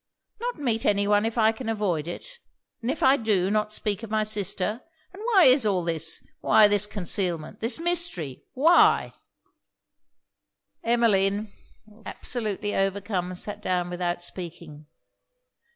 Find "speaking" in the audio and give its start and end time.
14.23-14.87